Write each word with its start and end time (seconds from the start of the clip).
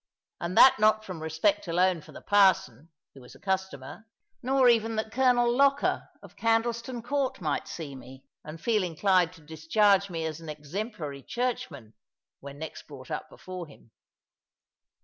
And 0.39 0.57
that 0.57 0.79
not 0.79 1.05
from 1.05 1.21
respect 1.21 1.67
alone 1.67 2.01
for 2.01 2.11
the 2.11 2.23
parson, 2.23 2.89
who 3.13 3.21
was 3.21 3.35
a 3.35 3.39
customer, 3.39 4.07
nor 4.41 4.67
even 4.67 4.95
that 4.95 5.11
Colonel 5.11 5.55
Lougher 5.55 6.09
of 6.23 6.35
Candleston 6.35 7.03
Court 7.03 7.39
might 7.39 7.67
see 7.67 7.95
me, 7.95 8.25
and 8.43 8.59
feel 8.59 8.81
inclined 8.81 9.31
to 9.33 9.41
discharge 9.45 10.09
me 10.09 10.25
as 10.25 10.39
an 10.41 10.49
exemplary 10.49 11.21
Churchman 11.21 11.93
(when 12.39 12.57
next 12.57 12.87
brought 12.87 13.11
up 13.11 13.29
before 13.29 13.67
him). 13.67 13.91